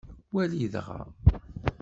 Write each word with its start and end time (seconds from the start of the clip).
Wali 0.33 0.67
dɣa. 0.73 1.01